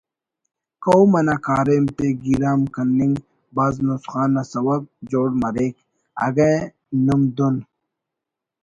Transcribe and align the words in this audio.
قوم 0.83 1.11
انا 1.19 1.35
کاریم 1.45 1.85
تے 1.97 2.07
گیرام 2.23 2.61
کننگ 2.73 3.15
بھاز 3.55 3.75
نسخان 3.87 4.29
نا 4.35 4.43
سوب 4.51 4.81
جوڑ 5.09 5.29
مریک 5.41 5.75
اگہ 6.25 6.51
نم 7.05 7.21
دن 7.35 7.55